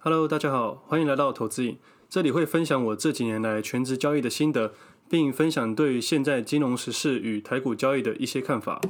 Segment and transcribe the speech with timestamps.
[0.00, 1.76] Hello，大家好，欢迎来到投资影。
[2.08, 4.72] 这里会分享我这几年来全职交易的心得，
[5.10, 8.80] 并分享对于现在金融时事与台股交易的一些看法。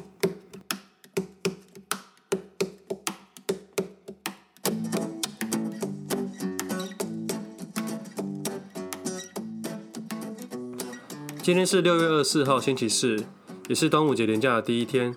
[11.43, 13.25] 今天是六月二十四号，星期四，
[13.69, 15.17] 也是端午节连假的第一天。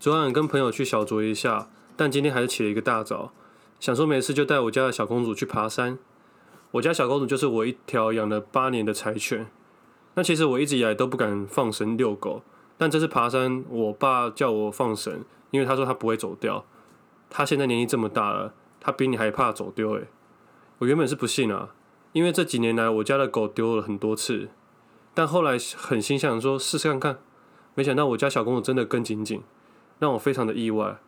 [0.00, 3.32] 昨晚跟朋友去小酌一下，但今天还是起了一个大早。
[3.80, 5.98] 想说没事就带我家的小公主去爬山。
[6.72, 9.46] 我家小公主就是我一条养了八年的柴犬。
[10.14, 12.42] 那其实我一直以来都不敢放绳遛狗，
[12.76, 16.64] 但这次爬山，我爸叫我放绳，因为他说他不会走掉。
[17.30, 20.08] 他现在年纪这么大了，他比你还怕走丢诶。
[20.78, 21.72] 我原本是不信啊，
[22.12, 24.48] 因为这几年来我家的狗丢了很多次，
[25.14, 27.18] 但后来狠心想说试试看看，
[27.76, 29.42] 没想到我家小公主真的更紧紧，
[30.00, 30.98] 让我非常的意外。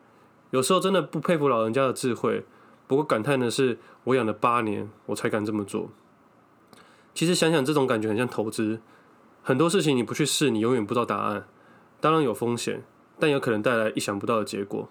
[0.51, 2.45] 有时候真的不佩服老人家的智慧。
[2.91, 5.87] 不过感叹的是，我养了八年，我才敢这么做。
[7.13, 8.81] 其实想想，这种感觉很像投资，
[9.41, 11.47] 很多事情你不去试，你永远不知道答案。
[12.01, 12.83] 当然有风险，
[13.17, 14.89] 但有可能带来意想不到的结果。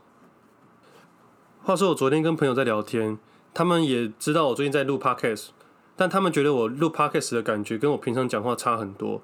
[1.62, 3.18] 话说，我昨天跟朋友在聊天，
[3.52, 5.48] 他们也知道我最近在录 Podcast，
[5.94, 9.20] 但他们觉得我录 Podcast 的感觉跟我平常讲话差很多。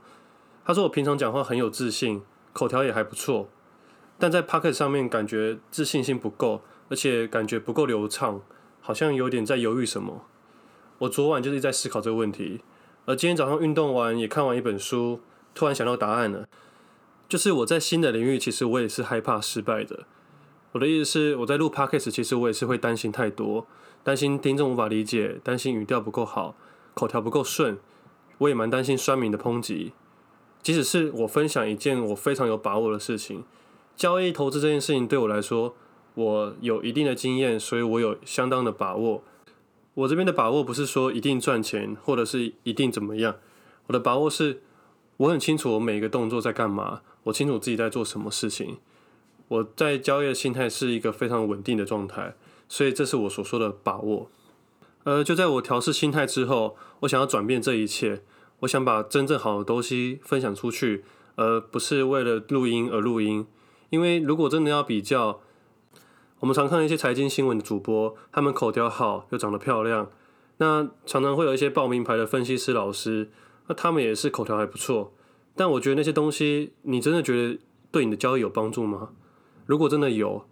[0.66, 2.20] 他说我平常讲话很有自信，
[2.52, 3.48] 口条也还不错，
[4.18, 8.42] 但在 Podcast 上面感觉自信心不够，而且感觉不够流畅。
[8.86, 10.22] 好像有点在犹豫什么。
[10.98, 12.60] 我昨晚就是一直在思考这个问题，
[13.04, 15.18] 而今天早上运动完也看完一本书，
[15.56, 16.46] 突然想到答案了。
[17.28, 20.04] 就是我在新的领域，其实我也是害怕失败的。
[20.70, 23.66] 我的意思是，我在录 Podcast，其实我也是会担心太多，
[24.04, 26.54] 担心听众无法理解，担心语调不够好，
[26.94, 27.78] 口条不够顺。
[28.38, 29.94] 我也蛮担心酸民的抨击。
[30.62, 33.42] 即使是我分享一件我非常有把握的事情，
[33.96, 35.74] 交易投资这件事情对我来说。
[36.16, 39.22] 我有一定的经验，所以我有相当的把握。
[39.94, 43.36] 我这边的把握不是说一定赚钱，或者是一定怎么样。
[43.86, 44.62] 我的把握是，
[45.18, 48.78] 我很清楚我每一个动作在干嘛，我清楚自己在做什么事情。
[49.48, 52.34] 我在交易的心态是一个非常稳定的状态，
[52.68, 54.28] 所以这是我所说的把握。
[55.04, 58.22] 呃，就在我调试心态之后，我想要转变这一切，
[58.60, 61.04] 我想把真正好的东西分享出去，
[61.36, 63.46] 而不是为了录音而录音。
[63.90, 65.40] 因为如果真的要比较，
[66.40, 70.10] 我们常看一些财经新闻的主播，他们口条好又长得漂亮，
[70.58, 73.30] 那常常会有一些报名牌的分析师老师，
[73.68, 75.14] 那他们也是口条还不错。
[75.54, 77.58] 但我觉得那些东西，你真的觉得
[77.90, 79.12] 对你的交易有帮助吗？
[79.64, 80.46] 如果真的有，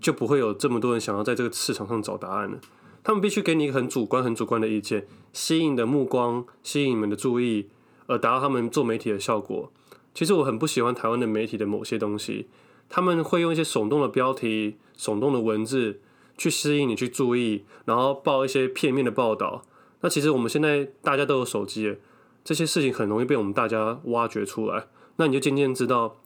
[0.00, 2.60] 就不会有这么多人想要在这个市场上找答案了。
[3.02, 7.68] 他们必须给你一个很主观、很主观的意见，吸引你的目光，吸引你们的注意，
[8.06, 9.72] 而达到他们做媒体的效果。
[10.14, 12.48] 其实我很不喜欢台湾的媒体的某些东西。
[12.88, 16.00] 他们会用一些耸动的标题、耸动的文字
[16.36, 19.64] 去吸引你去注意，然后报一些片面的报道。
[20.00, 21.96] 那其实我们现在大家都有手机，
[22.44, 24.86] 这些事情很容易被我们大家挖掘出来。
[25.16, 26.16] 那你就渐渐知道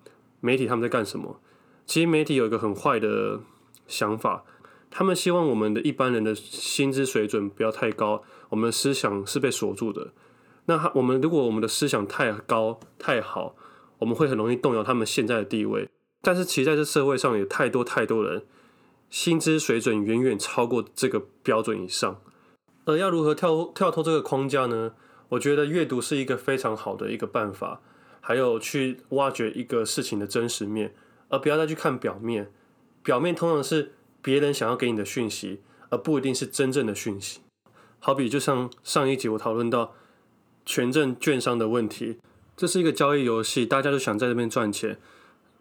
[0.40, 1.40] 媒体他们在干什么。
[1.86, 3.40] 其实媒体有一个很坏的
[3.86, 4.44] 想法，
[4.90, 10.12] 他们希望我们的一般人的薪资水准不要太高，我们的思想是被锁住的。
[10.66, 13.54] 那我们如果我们的思想太高太好，
[13.98, 15.88] 我们会很容易动摇他们现在的地位。
[16.20, 18.44] 但是，其实在这社会上有太多太多人，
[19.08, 22.20] 薪资水准远远超过这个标准以上。
[22.84, 24.92] 而要如何跳跳脱这个框架呢？
[25.30, 27.80] 我觉得阅读是一个非常好的一个办法，
[28.20, 30.94] 还有去挖掘一个事情的真实面，
[31.28, 32.50] 而不要再去看表面。
[33.02, 37.40] 表面通常是别人想要给你的讯息，而不一定是真正的讯息。
[38.00, 39.94] 好比就像上一集我讨论到
[40.64, 42.18] 权证券商的问题，
[42.56, 44.98] 这是一个交易游戏，大家都想在这边赚钱。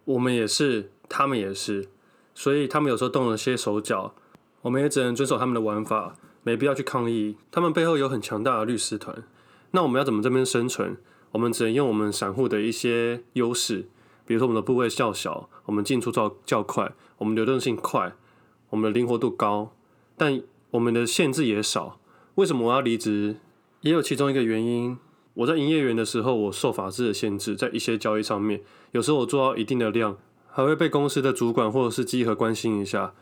[0.07, 1.89] 我们也是，他们也是，
[2.33, 4.15] 所以他们有时候动了些手脚，
[4.61, 7.35] 我们也只能遵守他们的玩法，没必要去抗议。
[7.51, 9.21] 他们背后有很强大的律师团，
[9.71, 10.95] 那我们要怎么这边生存？
[11.31, 13.89] 我们只能用我们散户的一些优势，
[14.25, 18.15] 比如说我们的部位较小，我们进出较较快，我们流动性快，
[18.69, 19.73] 我们的灵活度高，
[20.15, 20.41] 但
[20.71, 21.99] 我们的限制也少。
[22.35, 23.35] 为什么我要离职？
[23.81, 24.97] 也有其中一个原因。
[25.37, 30.17] 我在营业员的时候，我受法制的限制，在一些交易上面，有时候我做到一定的量，
[30.47, 33.13] 还会被公司的主管或者是稽核关心一下，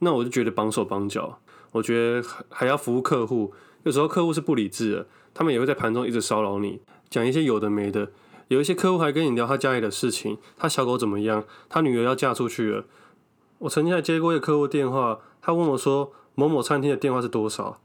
[0.00, 1.38] 那我就觉得绑手绑脚。
[1.70, 8.10] 我觉得还要服务客户，有时候客户是不理智的，他们也会在盘中一直骚扰你，讲一些有的没的。
[8.48, 12.84] 有一些客户还跟你聊他家里的事情，他小狗怎么样，他女儿要嫁出去了。
[13.58, 17.80] 我曾经还接过一个客户电话，他问我说某某餐厅的电话是多少，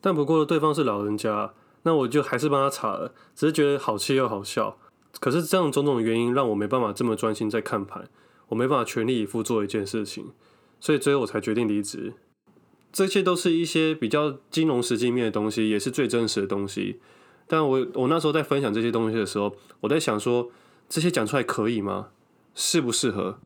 [0.00, 1.54] 但不过对方是老人家。
[1.82, 4.78] 那我就还是帮他查了，只是觉得好气又好笑。
[5.20, 8.08] 可是这样种种原因让我没办法这么专心在看盘，
[8.48, 10.32] 我没办法全力以赴做一件事情，
[10.80, 12.14] 所以最后我才决定离职。
[12.92, 17.00] 这些都是一些比较金融实际面的东西，也是最真实的东西。
[17.46, 20.50] 但我我那时候在分享这些东西的时候，我在想说，
[20.88, 22.08] 这些讲出来可以吗？
[22.54, 23.38] 适不适合？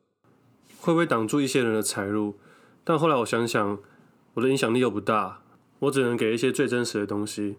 [0.81, 2.37] 会不会挡住一些人的财路？
[2.85, 3.79] 但后来我想想，
[4.35, 5.43] 我的影响力又不大，
[5.81, 7.57] 我只能给一些最真实的东西。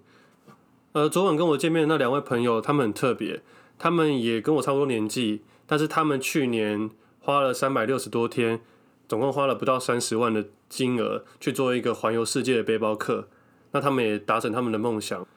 [0.93, 3.41] 呃，昨晚跟我见面的那两位朋友，他们很特别，
[3.77, 6.89] 他们也跟我差不多年纪，但是他们去年
[7.19, 8.61] 花了三百六十多天，
[9.07, 13.27] 总共花了不到三十万的金额去做一个环游世界的背包客。
[13.71, 15.27] 那他们也达成他们的梦想。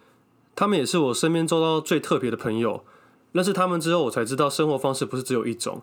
[0.55, 2.85] 他们也是我身边做到最特别的朋友。
[3.33, 5.83] 认识他们之后，我才知道生活方式不是只有一种。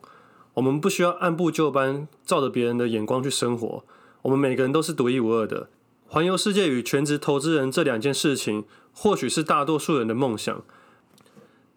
[0.55, 3.83] 我们不需要按部就班，照着别人的眼光去生活。
[4.23, 5.69] 我们每个人都是独一无二的。
[6.07, 8.65] 环游世界与全职投资人这两件事情，
[8.99, 10.63] 或许是大多数人的梦想，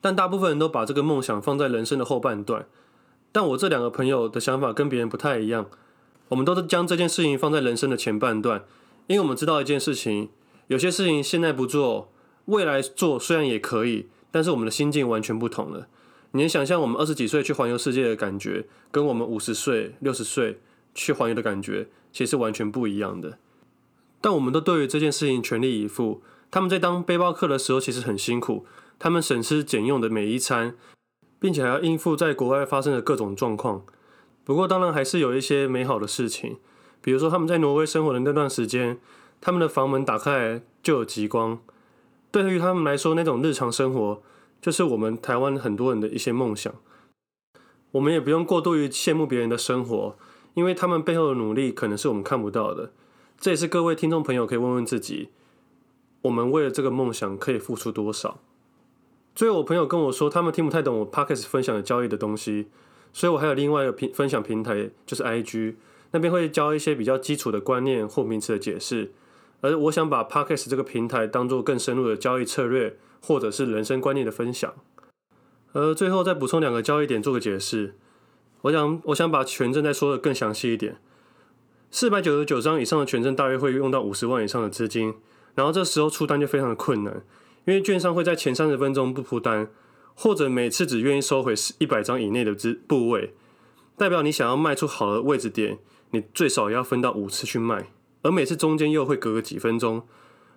[0.01, 2.67] 但大部分人都把这个梦想放在人生的后半段。
[3.31, 5.69] 但我这两个朋友的想法跟别人不太一样，
[6.31, 8.65] 我们都是将这件事情放在人生的前半段，
[9.07, 10.31] 因为我们知道一件事情：
[10.69, 12.11] 有些事情现在不做，
[12.47, 15.89] 未来做虽然也可以，但是我们的心境完全不同了。
[16.33, 20.59] 你能想象我们二十几岁去环游世界的感觉，跟我们五十岁、六十岁
[20.95, 23.37] 去环游的感觉，其实是完全不一样的。
[24.23, 26.23] 但我们都对于这件事情全力以赴。
[26.51, 28.67] 他们在当背包客的时候其实很辛苦，
[28.99, 30.75] 他们省吃俭用的每一餐，
[31.39, 33.85] 并且还要应付在国外发生的各种状况。
[34.45, 36.59] 不过当然还是有一些美好的事情，
[37.01, 38.99] 比如说他们在挪威生活的那段时间，
[39.41, 41.59] 他们的房门打开来就有极光。
[42.31, 44.23] 对于他们来说，那种日常生活。
[44.61, 46.75] 就是我们台湾很多人的一些梦想，
[47.93, 50.19] 我们也不用过度于羡慕别人的生活，
[50.53, 52.93] 因为他们背后的努力可能是我们看不到的。
[53.39, 55.31] 这也是各位听众朋友可以问问自己：
[56.23, 58.39] 我们为了这个梦想可以付出多少？
[59.35, 62.69] 最后，我朋友跟我说，他们听不太懂我 Podcast 分享的交易的东西，
[63.13, 65.75] 所以我还有另外一个平分享平台，就是 IG
[66.11, 69.13] 那边会教一些比较基础的观念或名词的解释。
[69.61, 72.97] 而我想把 Podcast 这个平台当做更深入的交易策略。
[73.23, 74.73] 或者是人生观念的分享，
[75.75, 77.95] 呃，最后再补充两个交易点做个解释。
[78.63, 80.97] 我想，我想把权证再说得更详细一点。
[81.91, 85.17] 四百九十九张以上的权证大约会用到五十万以上的资金，
[85.55, 87.23] 然后这时候出单就非常的困难，
[87.67, 89.71] 因为券商会在前三十分钟不铺单，
[90.15, 93.35] 或者每次只愿意收回一百张以内的资部位，
[93.97, 95.79] 代表你想要卖出好的位置点，
[96.11, 97.91] 你最少也要分到五次去卖，
[98.23, 100.03] 而每次中间又会隔个几分钟，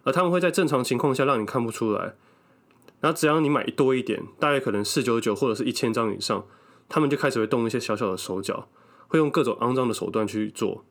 [0.03, 2.15] 而他们会在正常情况下让你看不出来。
[3.01, 6.45] 然后只要你买多一点，大概可能四九九或者是一千张以上，
[6.87, 8.69] 他们就开始会动一些小小的手脚，
[9.07, 10.85] 会用各种肮脏的手段去做。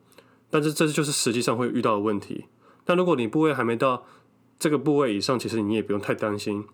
[0.51, 2.45] 但是这就是实际上会遇到的问题。
[2.85, 4.05] 但如果你部位还没到
[4.59, 6.65] 这个部位以上，其实你也不用太担心。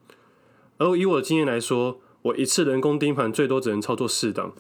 [0.78, 4.54] 而以我的经验来说，我一次人工盯盘最多只能操作四档，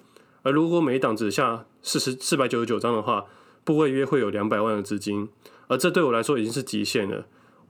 [0.44, 3.26] 而如果每一档只下四十四百九十九张的话，
[3.64, 5.30] 部位约会有两百万的资金，
[5.68, 7.26] 而这对我来说已经是极限了。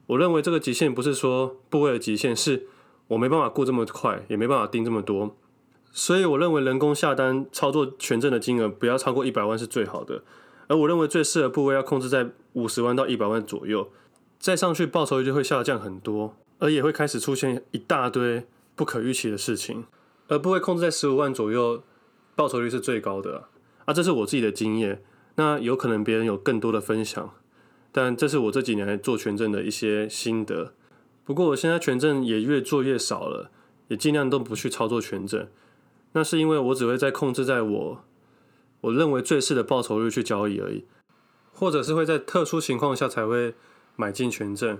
[0.06, 2.66] 我认为这个极限不是说部位的极限，是。
[3.10, 5.36] 我没办法过这么快，也没办法盯这么多，
[5.90, 10.22] 所以我认为人工下单操作权证的金额不要超过一百万是最好的。
[10.70, 13.90] 而我认为最适合部位要控制在五十万到一百万左右，
[14.38, 18.46] 再上去报酬率就会下降很多，而也会开始出现一大堆
[18.76, 19.84] 不可预期的事情。
[20.28, 21.82] 而部位控制在十五万左右，
[22.36, 23.48] 报酬率是最高的。
[23.84, 25.02] 啊，这是我自己的经验，
[25.34, 27.34] 那有可能别人有更多的分享，
[27.90, 30.72] 但这是我这几年来做权证的一些心得。
[31.24, 33.50] 不过我现在权证也越做越少了，
[33.88, 35.48] 也尽量都不去操作权证。
[36.12, 38.04] 那是因为我只会在控制在我
[38.82, 40.84] 我认为最适的报酬率去交易而已，
[41.52, 43.54] 或者是会在特殊情况下才会
[43.96, 44.78] 买进权证。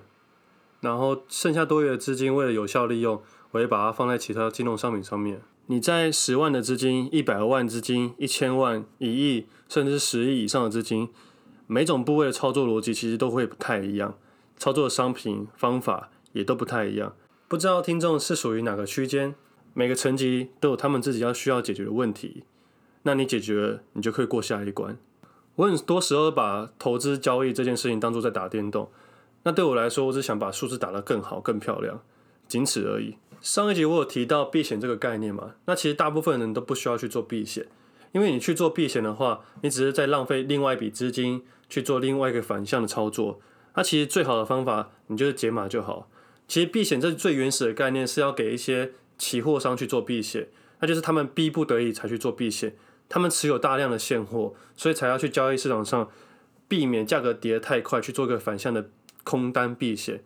[0.80, 5.42] 然后剩下多余的资金，为了有效利用，我会把它放在其他金融商品上面。
[5.66, 11.08] 你在十万的资金、一百万资金、一千万、一亿，甚至十亿以上的资金，
[11.66, 14.16] 每种部位的操作逻辑其实都会不太一样，
[14.56, 16.10] 操作的商品方法。
[16.32, 17.16] 也都不太一样，
[17.48, 19.34] 不知道听众是属于哪个区间，
[19.74, 22.44] 每个层级都有他们自己要需要解决的问题。
[23.02, 24.98] 那你解决了，你就可以过下一关。
[25.56, 28.90] 我很多时候把投资交易这件事情当做在打电动，
[29.42, 32.02] 那对我来说，我只想把数字打得更好、更漂亮，
[32.48, 33.16] 仅此而已。
[33.40, 37.66] 上一集我有提到避险这个概念嘛，那其实大部分人都不需要去做避险，
[38.12, 43.40] 因为你去做避险的话，你只是在浪费另外一笔资金去做另外一个反向的操作。
[43.74, 46.08] 那其实最好的方法，你就是解码就好。
[46.46, 50.48] 其实避险这最原始的概念是要给一些期货商去做避险，
[50.80, 52.74] 那就是他们逼不得已才去做避险，
[53.10, 56.08] 他们持有大量的现货，所以才要去交易市场上
[56.66, 58.88] 避免价格跌得太快，去做个反向的
[59.24, 60.22] 空单避险。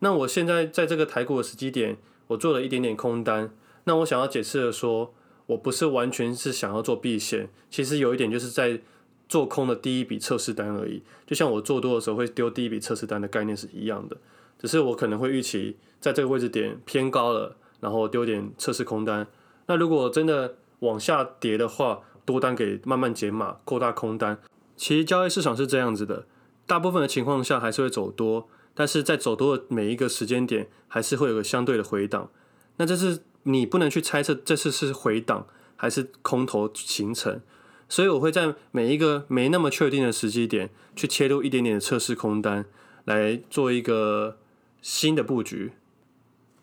[0.00, 1.98] 那我现在在这个台股的时机点，
[2.28, 3.54] 我做了一点点空单。
[3.84, 5.14] 那我想要解释的说，
[5.46, 8.80] 我不是完全是想要做避险，其实有一点就是在
[9.28, 11.02] 做空的第一笔测试单而已。
[11.26, 14.16] 就像我做多的时候会丢第一笔测试单的概念是一样的，
[14.58, 19.26] 只是我可能会预期在这个位置点偏高了，然后丢点测试空单。
[19.66, 24.38] 那如果真的往下跌的话，多单给慢慢减码，扩大空单。
[24.76, 26.26] 其实交易市场是这样子的，
[26.66, 32.30] 大部分的情况下还是会走多，但是在走多的每一个时间点，还是会有个相对的回档。
[32.78, 37.40] 那这是你不能去猜测这次是回档还是空头形成，
[37.88, 42.64] 所以我会在每一个没那么确定的时机点，去切入一点点的测试空单，
[43.04, 44.38] 来做一个
[44.80, 45.72] 新的布局。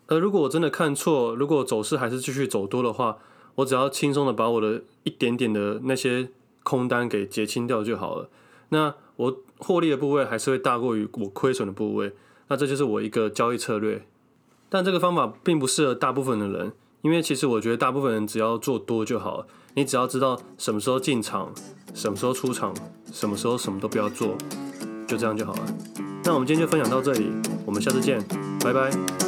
[0.08, 3.18] 而如果我真的看错，如果走势还是继续走多的话，
[3.56, 6.28] 我只要轻松的把我的一点点的那些
[6.62, 8.28] 空单给结清掉就好了。
[8.70, 12.12] 那我获利的部位还是会大过于我亏损的部位。
[12.48, 14.06] 那这就是我一个交易策略。
[14.68, 19.46] 但这个方法并不适合大部分的人，因为其实我觉得大部分人只要做多就好了。
[19.74, 21.52] 你只要知道什么时候进场，
[21.94, 22.74] 什么时候出场，
[23.12, 24.36] 什么时候什么都不要做，
[25.06, 25.66] 就这样就好了。
[26.24, 27.30] 那我们今天就分享到这里，
[27.64, 28.20] 我们下次见，
[28.64, 29.19] 拜拜。